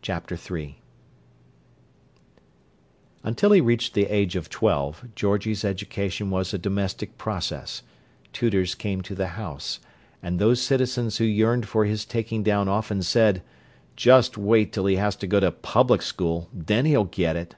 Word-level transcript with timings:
Chapter 0.00 0.34
III 0.34 0.78
Until 3.22 3.52
he 3.52 3.60
reached 3.60 3.92
the 3.92 4.06
age 4.06 4.34
of 4.34 4.48
twelve, 4.48 5.06
Georgie's 5.14 5.62
education 5.62 6.30
was 6.30 6.54
a 6.54 6.58
domestic 6.58 7.18
process; 7.18 7.82
tutors 8.32 8.74
came 8.74 9.02
to 9.02 9.14
the 9.14 9.26
house; 9.36 9.80
and 10.22 10.38
those 10.38 10.62
citizens 10.62 11.18
who 11.18 11.24
yearned 11.24 11.68
for 11.68 11.84
his 11.84 12.06
taking 12.06 12.42
down 12.42 12.66
often 12.66 13.02
said: 13.02 13.42
"Just 13.94 14.38
wait 14.38 14.72
till 14.72 14.86
he 14.86 14.96
has 14.96 15.16
to 15.16 15.26
go 15.26 15.38
to 15.38 15.52
public 15.52 16.00
school; 16.00 16.48
then 16.54 16.86
he'll 16.86 17.04
get 17.04 17.36
it!" 17.36 17.54